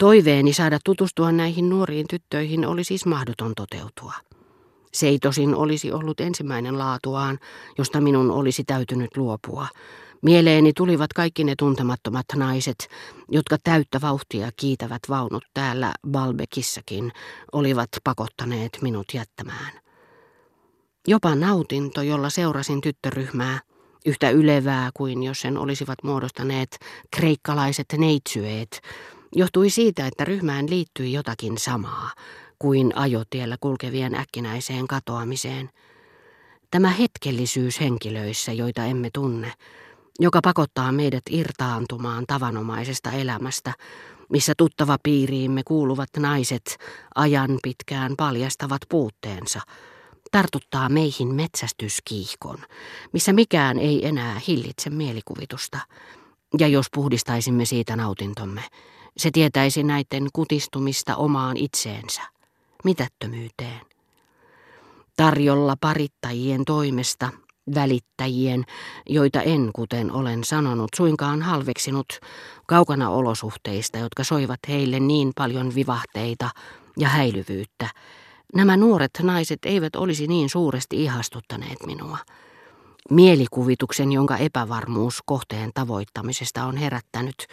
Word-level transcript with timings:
Toiveeni 0.00 0.52
saada 0.52 0.78
tutustua 0.84 1.32
näihin 1.32 1.68
nuoriin 1.68 2.06
tyttöihin 2.10 2.66
oli 2.66 2.84
siis 2.84 3.06
mahdoton 3.06 3.52
toteutua. 3.56 4.12
Se 4.92 5.08
ei 5.08 5.18
tosin 5.18 5.54
olisi 5.54 5.92
ollut 5.92 6.20
ensimmäinen 6.20 6.78
laatuaan, 6.78 7.38
josta 7.78 8.00
minun 8.00 8.30
olisi 8.30 8.64
täytynyt 8.64 9.16
luopua. 9.16 9.68
Mieleeni 10.22 10.72
tulivat 10.72 11.12
kaikki 11.12 11.44
ne 11.44 11.54
tuntemattomat 11.58 12.26
naiset, 12.36 12.88
jotka 13.30 13.56
täyttä 13.64 14.00
vauhtia 14.00 14.50
kiitävät 14.56 15.00
vaunut 15.08 15.44
täällä 15.54 15.92
Balbekissakin, 16.10 17.12
olivat 17.52 17.88
pakottaneet 18.04 18.78
minut 18.82 19.06
jättämään. 19.14 19.72
Jopa 21.08 21.34
nautinto, 21.34 22.02
jolla 22.02 22.30
seurasin 22.30 22.80
tyttöryhmää, 22.80 23.60
yhtä 24.06 24.30
ylevää 24.30 24.90
kuin 24.94 25.22
jos 25.22 25.40
sen 25.40 25.58
olisivat 25.58 25.98
muodostaneet 26.04 26.78
kreikkalaiset 27.16 27.86
neitsyöet, 27.98 28.80
johtui 29.34 29.70
siitä, 29.70 30.06
että 30.06 30.24
ryhmään 30.24 30.70
liittyi 30.70 31.12
jotakin 31.12 31.58
samaa 31.58 32.10
kuin 32.58 32.96
ajotiellä 32.96 33.56
kulkevien 33.60 34.14
äkkinäiseen 34.14 34.88
katoamiseen. 34.88 35.70
Tämä 36.70 36.88
hetkellisyys 36.90 37.80
henkilöissä, 37.80 38.52
joita 38.52 38.84
emme 38.84 39.10
tunne, 39.14 39.52
joka 40.18 40.40
pakottaa 40.42 40.92
meidät 40.92 41.22
irtaantumaan 41.30 42.24
tavanomaisesta 42.26 43.12
elämästä, 43.12 43.72
missä 44.28 44.52
tuttava 44.56 44.96
piiriimme 45.02 45.62
kuuluvat 45.64 46.08
naiset 46.18 46.76
ajan 47.14 47.58
pitkään 47.62 48.14
paljastavat 48.16 48.80
puutteensa, 48.88 49.60
tartuttaa 50.30 50.88
meihin 50.88 51.34
metsästyskiihkon, 51.34 52.58
missä 53.12 53.32
mikään 53.32 53.78
ei 53.78 54.06
enää 54.06 54.40
hillitse 54.48 54.90
mielikuvitusta. 54.90 55.78
Ja 56.58 56.68
jos 56.68 56.86
puhdistaisimme 56.94 57.64
siitä 57.64 57.96
nautintomme, 57.96 58.62
se 59.16 59.30
tietäisi 59.30 59.82
näiden 59.82 60.28
kutistumista 60.32 61.16
omaan 61.16 61.56
itseensä, 61.56 62.22
mitättömyyteen. 62.84 63.80
Tarjolla 65.16 65.76
parittajien 65.80 66.64
toimesta, 66.64 67.28
välittäjien, 67.74 68.64
joita 69.08 69.42
en, 69.42 69.70
kuten 69.74 70.12
olen 70.12 70.44
sanonut, 70.44 70.88
suinkaan 70.96 71.42
halveksinut 71.42 72.06
kaukana 72.66 73.10
olosuhteista, 73.10 73.98
jotka 73.98 74.24
soivat 74.24 74.60
heille 74.68 75.00
niin 75.00 75.32
paljon 75.36 75.74
vivahteita 75.74 76.50
ja 76.98 77.08
häilyvyyttä, 77.08 77.88
Nämä 78.54 78.76
nuoret 78.76 79.10
naiset 79.22 79.58
eivät 79.64 79.96
olisi 79.96 80.26
niin 80.26 80.48
suuresti 80.48 81.04
ihastuttaneet 81.04 81.78
minua. 81.86 82.18
Mielikuvituksen, 83.10 84.12
jonka 84.12 84.36
epävarmuus 84.36 85.22
kohteen 85.26 85.70
tavoittamisesta 85.74 86.64
on 86.64 86.76
herättänyt, 86.76 87.46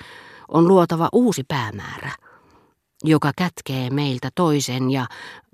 on 0.48 0.68
luotava 0.68 1.10
uusi 1.12 1.44
päämäärä, 1.48 2.12
joka 3.04 3.32
kätkee 3.38 3.90
meiltä 3.90 4.30
toisen 4.36 4.92
ja 4.92 5.08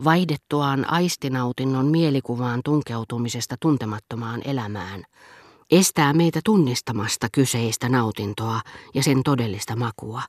vaihdettuaan 0.04 0.90
aistinautinnon 0.90 1.86
mielikuvaan 1.86 2.62
tunkeutumisesta 2.66 3.56
tuntemattomaan 3.60 4.42
elämään, 4.46 5.04
estää 5.72 6.14
meitä 6.14 6.40
tunnistamasta 6.46 7.28
kyseistä 7.32 7.90
nautintoa 7.90 8.62
ja 8.94 9.04
sen 9.04 9.24
todellista 9.24 9.76
makua, 9.76 10.22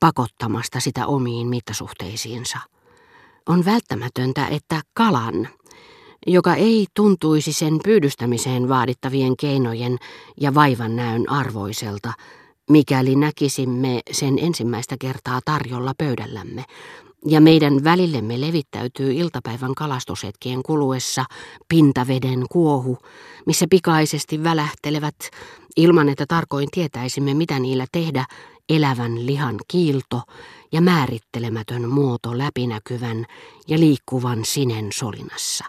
pakottamasta 0.00 0.80
sitä 0.80 1.06
omiin 1.06 1.48
mittasuhteisiinsa. 1.48 2.58
On 3.48 3.64
välttämätöntä, 3.64 4.46
että 4.46 4.80
kalan, 4.94 5.48
joka 6.26 6.54
ei 6.54 6.86
tuntuisi 6.94 7.52
sen 7.52 7.78
pyydystämiseen 7.84 8.68
vaadittavien 8.68 9.36
keinojen 9.36 9.96
ja 10.40 10.54
vaivan 10.54 10.96
näön 10.96 11.30
arvoiselta, 11.30 12.12
mikäli 12.70 13.16
näkisimme 13.16 14.00
sen 14.10 14.38
ensimmäistä 14.38 14.96
kertaa 15.00 15.40
tarjolla 15.44 15.92
pöydällämme, 15.98 16.64
ja 17.26 17.40
meidän 17.40 17.84
välillemme 17.84 18.40
levittäytyy 18.40 19.12
iltapäivän 19.12 19.74
kalastushetkien 19.74 20.62
kuluessa 20.62 21.24
pintaveden 21.68 22.44
kuohu, 22.50 22.98
missä 23.46 23.66
pikaisesti 23.70 24.44
välähtelevät, 24.44 25.16
ilman 25.76 26.08
että 26.08 26.24
tarkoin 26.28 26.68
tietäisimme 26.70 27.34
mitä 27.34 27.58
niillä 27.58 27.86
tehdä, 27.92 28.24
elävän 28.68 29.26
lihan 29.26 29.56
kiilto 29.68 30.22
ja 30.72 30.80
määrittelemätön 30.80 31.88
muoto 31.88 32.38
läpinäkyvän 32.38 33.26
ja 33.68 33.78
liikkuvan 33.78 34.44
sinen 34.44 34.88
solinassa. 34.94 35.64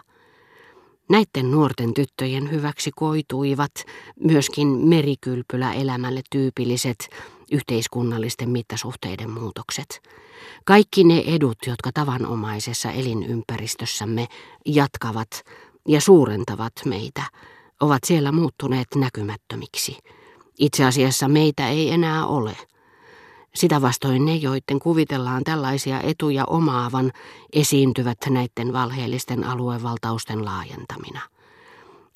Näiden 1.08 1.50
nuorten 1.50 1.94
tyttöjen 1.94 2.50
hyväksi 2.50 2.90
koituivat 2.96 3.72
myöskin 4.20 4.68
merikylpylä 4.68 5.72
elämälle 5.72 6.22
tyypilliset 6.30 7.08
yhteiskunnallisten 7.52 8.50
mittasuhteiden 8.50 9.30
muutokset. 9.30 10.02
Kaikki 10.64 11.04
ne 11.04 11.24
edut, 11.26 11.58
jotka 11.66 11.90
tavanomaisessa 11.94 12.90
elinympäristössämme 12.90 14.26
jatkavat 14.66 15.28
ja 15.88 16.00
suurentavat 16.00 16.72
meitä, 16.84 17.22
ovat 17.80 18.04
siellä 18.04 18.32
muuttuneet 18.32 18.88
näkymättömiksi. 18.96 19.98
Itse 20.58 20.84
asiassa 20.84 21.28
meitä 21.28 21.68
ei 21.68 21.90
enää 21.90 22.26
ole– 22.26 22.56
sitä 23.56 23.82
vastoin 23.82 24.24
ne, 24.24 24.34
joiden 24.34 24.78
kuvitellaan 24.82 25.44
tällaisia 25.44 26.00
etuja 26.00 26.44
omaavan, 26.44 27.12
esiintyvät 27.52 28.18
näiden 28.28 28.72
valheellisten 28.72 29.44
aluevaltausten 29.44 30.44
laajentamina. 30.44 31.20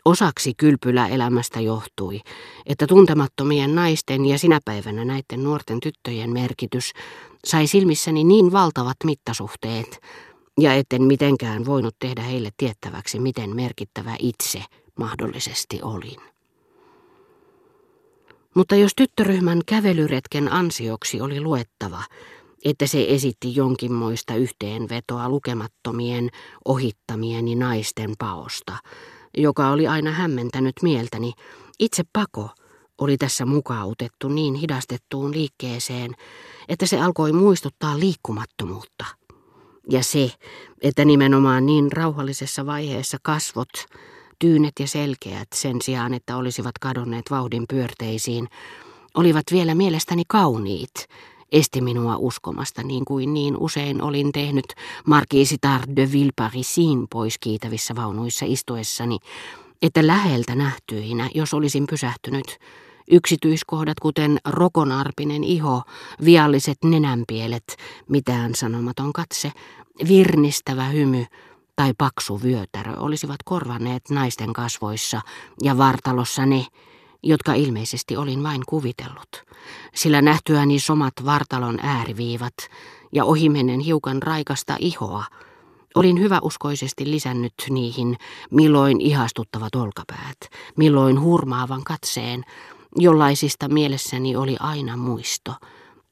Osaksi 0.04 0.54
kylpyläelämästä 0.54 1.60
johtui, 1.60 2.20
että 2.66 2.86
tuntemattomien 2.86 3.74
naisten 3.74 4.26
ja 4.26 4.38
sinä 4.38 4.60
päivänä 4.64 5.04
näiden 5.04 5.44
nuorten 5.44 5.80
tyttöjen 5.80 6.32
merkitys 6.32 6.92
sai 7.44 7.66
silmissäni 7.66 8.24
niin 8.24 8.52
valtavat 8.52 8.96
mittasuhteet, 9.04 10.00
ja 10.60 10.74
etten 10.74 11.02
mitenkään 11.02 11.66
voinut 11.66 11.96
tehdä 11.98 12.22
heille 12.22 12.50
tiettäväksi, 12.56 13.18
miten 13.18 13.56
merkittävä 13.56 14.16
itse 14.18 14.64
mahdollisesti 14.98 15.82
olin. 15.82 16.37
Mutta 18.58 18.76
jos 18.76 18.92
tyttöryhmän 18.96 19.60
kävelyretken 19.66 20.52
ansioksi 20.52 21.20
oli 21.20 21.40
luettava, 21.40 22.02
että 22.64 22.86
se 22.86 23.06
esitti 23.08 23.56
jonkinmoista 23.56 24.34
yhteenvetoa 24.34 25.28
lukemattomien 25.28 26.28
ohittamieni 26.64 27.54
naisten 27.54 28.14
paosta, 28.18 28.76
joka 29.36 29.70
oli 29.70 29.86
aina 29.86 30.10
hämmentänyt 30.10 30.74
mieltäni, 30.82 31.32
itse 31.78 32.02
pako 32.12 32.50
oli 33.00 33.16
tässä 33.16 33.46
mukautettu 33.46 34.28
niin 34.28 34.54
hidastettuun 34.54 35.32
liikkeeseen, 35.32 36.14
että 36.68 36.86
se 36.86 37.00
alkoi 37.00 37.32
muistuttaa 37.32 37.98
liikkumattomuutta. 37.98 39.04
Ja 39.90 40.02
se, 40.02 40.30
että 40.82 41.04
nimenomaan 41.04 41.66
niin 41.66 41.92
rauhallisessa 41.92 42.66
vaiheessa 42.66 43.18
kasvot 43.22 43.72
tyynet 44.38 44.72
ja 44.80 44.86
selkeät 44.86 45.48
sen 45.54 45.82
sijaan, 45.82 46.14
että 46.14 46.36
olisivat 46.36 46.78
kadonneet 46.80 47.30
vauhdin 47.30 47.64
pyörteisiin, 47.68 48.48
olivat 49.14 49.44
vielä 49.52 49.74
mielestäni 49.74 50.22
kauniit, 50.28 51.08
esti 51.52 51.80
minua 51.80 52.16
uskomasta 52.16 52.82
niin 52.82 53.04
kuin 53.04 53.34
niin 53.34 53.56
usein 53.56 54.02
olin 54.02 54.32
tehnyt 54.32 54.66
Marquisitar 55.06 55.80
de 55.96 56.12
Villeparisin 56.12 57.06
pois 57.10 57.38
kiitävissä 57.38 57.96
vaunuissa 57.96 58.44
istuessani, 58.48 59.18
että 59.82 60.06
läheltä 60.06 60.54
nähtyinä, 60.54 61.30
jos 61.34 61.54
olisin 61.54 61.86
pysähtynyt, 61.86 62.58
yksityiskohdat 63.10 64.00
kuten 64.00 64.38
rokonarpinen 64.44 65.44
iho, 65.44 65.82
vialliset 66.24 66.78
nenänpielet, 66.84 67.76
mitään 68.08 68.54
sanomaton 68.54 69.12
katse, 69.12 69.52
virnistävä 70.08 70.84
hymy, 70.84 71.24
tai 71.78 71.94
paksu 71.98 72.42
vyötärö 72.42 72.92
olisivat 72.96 73.36
korvanneet 73.44 74.10
naisten 74.10 74.52
kasvoissa 74.52 75.20
ja 75.62 75.78
vartalossa 75.78 76.46
ne, 76.46 76.66
jotka 77.22 77.54
ilmeisesti 77.54 78.16
olin 78.16 78.42
vain 78.42 78.62
kuvitellut, 78.68 79.44
sillä 79.94 80.22
nähtyäni 80.22 80.80
somat 80.80 81.12
vartalon 81.24 81.78
ääriviivat 81.82 82.54
ja 83.12 83.24
ohimennen 83.24 83.80
hiukan 83.80 84.22
raikasta 84.22 84.76
ihoa, 84.78 85.24
olin 85.94 86.20
hyväuskoisesti 86.20 87.10
lisännyt 87.10 87.54
niihin 87.70 88.16
milloin 88.50 89.00
ihastuttavat 89.00 89.74
olkapäät, 89.74 90.38
milloin 90.76 91.20
hurmaavan 91.20 91.84
katseen, 91.84 92.44
jollaisista 92.96 93.68
mielessäni 93.68 94.36
oli 94.36 94.56
aina 94.60 94.96
muisto, 94.96 95.54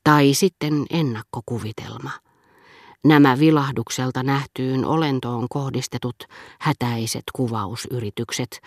tai 0.05 0.35
sitten 0.35 0.87
ennakkokuvitelma– 0.91 2.11
Nämä 3.07 3.39
vilahdukselta 3.39 4.23
nähtyyn 4.23 4.85
olentoon 4.85 5.47
kohdistetut 5.51 6.17
hätäiset 6.61 7.23
kuvausyritykset 7.33 8.61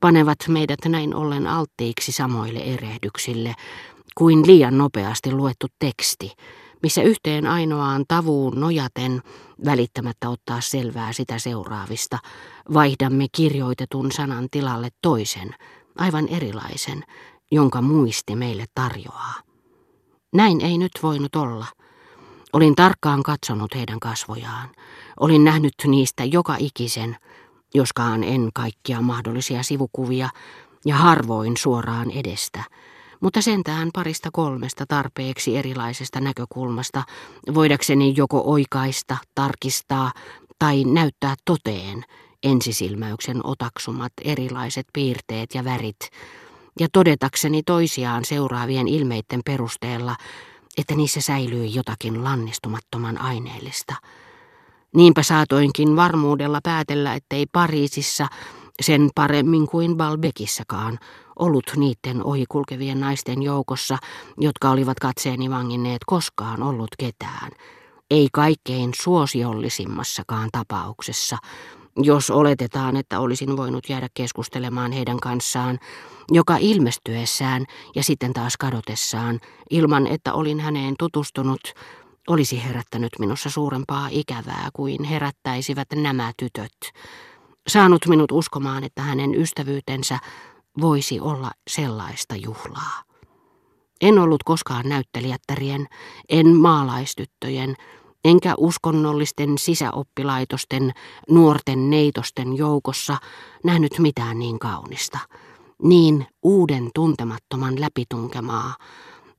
panevat 0.00 0.38
meidät 0.48 0.78
näin 0.88 1.14
ollen 1.14 1.46
alttiiksi 1.46 2.12
samoille 2.12 2.58
erehdyksille 2.58 3.54
kuin 4.14 4.46
liian 4.46 4.78
nopeasti 4.78 5.32
luettu 5.32 5.66
teksti, 5.78 6.32
missä 6.82 7.02
yhteen 7.02 7.46
ainoaan 7.46 8.04
tavuun 8.08 8.60
nojaten, 8.60 9.22
välittämättä 9.64 10.28
ottaa 10.28 10.60
selvää 10.60 11.12
sitä 11.12 11.38
seuraavista, 11.38 12.18
vaihdamme 12.72 13.26
kirjoitetun 13.32 14.12
sanan 14.12 14.48
tilalle 14.50 14.88
toisen, 15.02 15.54
aivan 15.98 16.28
erilaisen, 16.28 17.04
jonka 17.50 17.82
muisti 17.82 18.36
meille 18.36 18.64
tarjoaa. 18.74 19.34
Näin 20.32 20.60
ei 20.60 20.78
nyt 20.78 20.92
voinut 21.02 21.36
olla– 21.36 21.66
Olin 22.52 22.74
tarkkaan 22.74 23.22
katsonut 23.22 23.74
heidän 23.74 24.00
kasvojaan. 24.00 24.68
Olin 25.20 25.44
nähnyt 25.44 25.74
niistä 25.86 26.24
joka 26.24 26.56
ikisen, 26.58 27.16
joskaan 27.74 28.24
en 28.24 28.48
kaikkia 28.54 29.00
mahdollisia 29.00 29.62
sivukuvia, 29.62 30.28
ja 30.84 30.94
harvoin 30.94 31.56
suoraan 31.56 32.10
edestä, 32.10 32.64
mutta 33.20 33.42
sentään 33.42 33.90
parista 33.94 34.28
kolmesta 34.32 34.84
tarpeeksi 34.88 35.56
erilaisesta 35.56 36.20
näkökulmasta, 36.20 37.02
voidakseni 37.54 38.14
joko 38.16 38.42
oikaista, 38.44 39.16
tarkistaa 39.34 40.12
tai 40.58 40.84
näyttää 40.84 41.34
toteen 41.44 42.04
ensisilmäyksen 42.42 43.40
otaksumat 43.44 44.12
erilaiset 44.24 44.86
piirteet 44.92 45.54
ja 45.54 45.64
värit, 45.64 46.10
ja 46.80 46.88
todetakseni 46.92 47.62
toisiaan 47.62 48.24
seuraavien 48.24 48.88
ilmeiden 48.88 49.40
perusteella, 49.44 50.16
että 50.78 50.94
niissä 50.94 51.20
säilyi 51.20 51.74
jotakin 51.74 52.24
lannistumattoman 52.24 53.20
aineellista. 53.20 53.94
Niinpä 54.96 55.22
saatoinkin 55.22 55.96
varmuudella 55.96 56.60
päätellä, 56.62 57.14
ettei 57.14 57.46
Pariisissa 57.52 58.26
sen 58.82 59.10
paremmin 59.14 59.66
kuin 59.66 59.96
Balbekissakaan 59.96 60.98
ollut 61.38 61.64
niiden 61.76 62.24
ohikulkevien 62.24 63.00
naisten 63.00 63.42
joukossa, 63.42 63.98
jotka 64.38 64.70
olivat 64.70 64.98
katseeni 65.00 65.50
vanginneet 65.50 66.04
koskaan 66.06 66.62
ollut 66.62 66.90
ketään, 66.98 67.50
ei 68.10 68.28
kaikkein 68.32 68.90
suosiollisimmassakaan 69.02 70.48
tapauksessa, 70.52 71.38
jos 72.04 72.30
oletetaan, 72.30 72.96
että 72.96 73.20
olisin 73.20 73.56
voinut 73.56 73.88
jäädä 73.88 74.08
keskustelemaan 74.14 74.92
heidän 74.92 75.20
kanssaan, 75.20 75.78
joka 76.30 76.56
ilmestyessään 76.56 77.64
ja 77.94 78.02
sitten 78.02 78.32
taas 78.32 78.56
kadotessaan, 78.56 79.40
ilman 79.70 80.06
että 80.06 80.32
olin 80.32 80.60
häneen 80.60 80.94
tutustunut, 80.98 81.60
olisi 82.28 82.64
herättänyt 82.64 83.12
minussa 83.18 83.50
suurempaa 83.50 84.08
ikävää 84.10 84.68
kuin 84.72 85.04
herättäisivät 85.04 85.88
nämä 85.94 86.32
tytöt, 86.36 86.72
saanut 87.68 88.06
minut 88.06 88.32
uskomaan, 88.32 88.84
että 88.84 89.02
hänen 89.02 89.34
ystävyytensä 89.34 90.18
voisi 90.80 91.20
olla 91.20 91.50
sellaista 91.70 92.36
juhlaa. 92.36 93.02
En 94.00 94.18
ollut 94.18 94.42
koskaan 94.42 94.88
näyttelijättärien, 94.88 95.86
en 96.28 96.56
maalaistyttöjen, 96.56 97.74
enkä 98.24 98.54
uskonnollisten 98.58 99.58
sisäoppilaitosten, 99.58 100.92
nuorten 101.30 101.90
neitosten 101.90 102.56
joukossa 102.56 103.16
nähnyt 103.64 103.98
mitään 103.98 104.38
niin 104.38 104.58
kaunista, 104.58 105.18
niin 105.82 106.26
uuden 106.42 106.90
tuntemattoman 106.94 107.80
läpitunkemaa, 107.80 108.74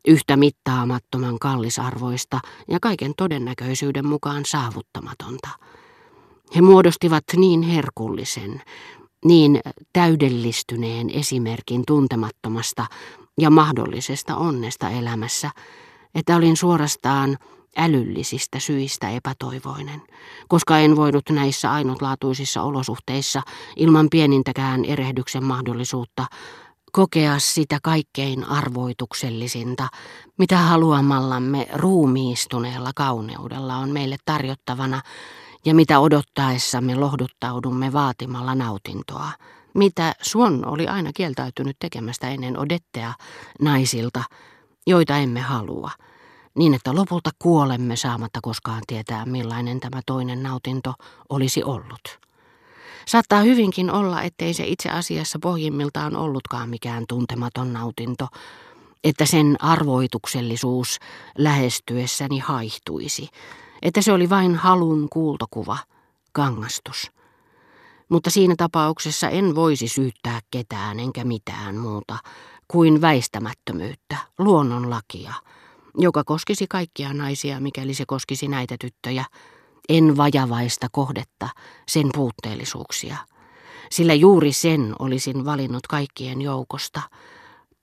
yhtä 0.07 0.37
mittaamattoman 0.37 1.39
kallisarvoista 1.39 2.39
ja 2.67 2.79
kaiken 2.81 3.13
todennäköisyyden 3.17 4.07
mukaan 4.07 4.45
saavuttamatonta. 4.45 5.49
He 6.55 6.61
muodostivat 6.61 7.23
niin 7.35 7.61
herkullisen, 7.61 8.61
niin 9.25 9.59
täydellistyneen 9.93 11.09
esimerkin 11.09 11.83
tuntemattomasta 11.87 12.85
ja 13.39 13.49
mahdollisesta 13.49 14.35
onnesta 14.35 14.89
elämässä, 14.89 15.51
että 16.15 16.35
olin 16.35 16.57
suorastaan 16.57 17.37
älyllisistä 17.77 18.59
syistä 18.59 19.09
epätoivoinen, 19.09 20.01
koska 20.47 20.79
en 20.79 20.95
voinut 20.95 21.29
näissä 21.29 21.71
ainutlaatuisissa 21.71 22.61
olosuhteissa 22.61 23.41
ilman 23.75 24.07
pienintäkään 24.11 24.85
erehdyksen 24.85 25.43
mahdollisuutta 25.43 26.25
kokea 26.91 27.39
sitä 27.39 27.79
kaikkein 27.83 28.43
arvoituksellisinta, 28.43 29.87
mitä 30.37 30.57
haluamallamme 30.57 31.67
ruumiistuneella 31.73 32.91
kauneudella 32.95 33.75
on 33.75 33.89
meille 33.89 34.17
tarjottavana 34.25 35.01
ja 35.65 35.75
mitä 35.75 35.99
odottaessamme 35.99 36.95
lohduttaudumme 36.95 37.93
vaatimalla 37.93 38.55
nautintoa, 38.55 39.31
mitä 39.73 40.13
Suon 40.21 40.65
oli 40.67 40.87
aina 40.87 41.11
kieltäytynyt 41.13 41.75
tekemästä 41.79 42.29
ennen 42.29 42.59
odettea 42.59 43.13
naisilta, 43.61 44.23
joita 44.87 45.17
emme 45.17 45.39
halua, 45.39 45.91
niin 46.57 46.73
että 46.73 46.95
lopulta 46.95 47.29
kuolemme 47.39 47.95
saamatta 47.95 48.39
koskaan 48.41 48.81
tietää, 48.87 49.25
millainen 49.25 49.79
tämä 49.79 50.01
toinen 50.05 50.43
nautinto 50.43 50.93
olisi 51.29 51.63
ollut. 51.63 52.19
Saattaa 53.07 53.41
hyvinkin 53.41 53.91
olla, 53.91 54.21
ettei 54.21 54.53
se 54.53 54.63
itse 54.67 54.89
asiassa 54.89 55.39
pohjimmiltaan 55.41 56.15
ollutkaan 56.15 56.69
mikään 56.69 57.03
tuntematon 57.07 57.73
nautinto, 57.73 58.27
että 59.03 59.25
sen 59.25 59.55
arvoituksellisuus 59.59 60.97
lähestyessäni 61.37 62.39
haihtuisi, 62.39 63.29
että 63.81 64.01
se 64.01 64.11
oli 64.11 64.29
vain 64.29 64.55
halun 64.55 65.07
kuultokuva, 65.09 65.77
kangastus. 66.31 67.11
Mutta 68.09 68.29
siinä 68.29 68.55
tapauksessa 68.57 69.29
en 69.29 69.55
voisi 69.55 69.87
syyttää 69.87 70.39
ketään 70.51 70.99
enkä 70.99 71.23
mitään 71.23 71.77
muuta 71.77 72.17
kuin 72.67 73.01
väistämättömyyttä, 73.01 74.17
luonnonlakia, 74.39 75.33
joka 75.97 76.23
koskisi 76.23 76.65
kaikkia 76.69 77.13
naisia, 77.13 77.59
mikäli 77.59 77.93
se 77.93 78.03
koskisi 78.07 78.47
näitä 78.47 78.75
tyttöjä, 78.79 79.25
en 79.89 80.17
vajavaista 80.17 80.87
kohdetta, 80.91 81.49
sen 81.87 82.09
puutteellisuuksia. 82.13 83.17
Sillä 83.91 84.13
juuri 84.13 84.53
sen 84.53 84.95
olisin 84.99 85.45
valinnut 85.45 85.87
kaikkien 85.87 86.41
joukosta. 86.41 87.01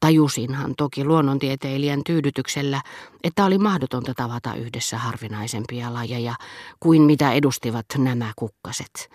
Tajusinhan 0.00 0.74
toki 0.76 1.04
luonnontieteilijän 1.04 2.00
tyydytyksellä, 2.06 2.82
että 3.24 3.44
oli 3.44 3.58
mahdotonta 3.58 4.14
tavata 4.14 4.54
yhdessä 4.54 4.98
harvinaisempia 4.98 5.94
lajeja 5.94 6.34
kuin 6.80 7.02
mitä 7.02 7.32
edustivat 7.32 7.86
nämä 7.98 8.32
kukkaset, 8.36 9.10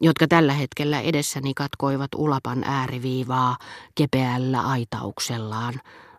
jotka 0.00 0.28
tällä 0.28 0.52
hetkellä 0.52 1.00
edessäni 1.00 1.54
katkoivat 1.54 2.08
ulapan 2.16 2.64
ääriviivaa 2.64 3.56
kepeällä 3.94 4.60
aitauksellaan, 4.60 5.74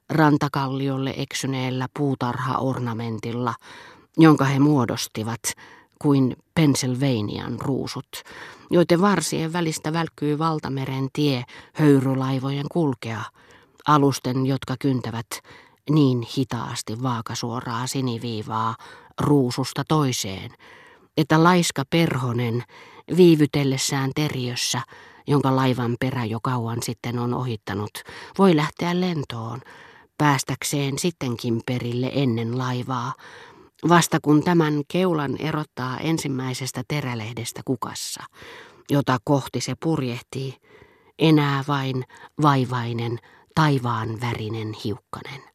rantakalliolle 0.09 1.13
eksyneellä 1.17 1.87
puutarhaornamentilla, 1.97 3.53
jonka 4.17 4.45
he 4.45 4.59
muodostivat 4.59 5.41
kuin 6.01 6.35
Pennsylvanian 6.55 7.61
ruusut, 7.61 8.23
joiden 8.71 9.01
varsien 9.01 9.53
välistä 9.53 9.93
välkkyy 9.93 10.39
valtameren 10.39 11.07
tie 11.13 11.43
höyrylaivojen 11.73 12.65
kulkea, 12.71 13.21
alusten, 13.87 14.45
jotka 14.45 14.75
kyntävät 14.79 15.27
niin 15.89 16.21
hitaasti 16.37 17.01
vaakasuoraa 17.01 17.87
siniviivaa 17.87 18.75
ruususta 19.21 19.83
toiseen, 19.87 20.51
että 21.17 21.43
laiska 21.43 21.83
perhonen 21.89 22.63
viivytellessään 23.17 24.11
teriössä, 24.15 24.81
jonka 25.27 25.55
laivan 25.55 25.95
perä 25.99 26.25
jo 26.25 26.39
kauan 26.43 26.77
sitten 26.83 27.19
on 27.19 27.33
ohittanut, 27.33 27.91
voi 28.37 28.55
lähteä 28.55 29.01
lentoon, 29.01 29.61
päästäkseen 30.19 30.99
sittenkin 30.99 31.61
perille 31.65 32.11
ennen 32.13 32.57
laivaa, 32.57 33.13
vasta 33.89 34.17
kun 34.21 34.43
tämän 34.43 34.81
keulan 34.87 35.37
erottaa 35.39 35.97
ensimmäisestä 35.97 36.83
terälehdestä 36.87 37.61
kukassa, 37.65 38.23
jota 38.89 39.17
kohti 39.23 39.61
se 39.61 39.73
purjehtii, 39.83 40.55
enää 41.19 41.63
vain 41.67 42.03
vaivainen 42.41 43.19
taivaan 43.55 44.21
värinen 44.21 44.73
hiukkanen. 44.83 45.48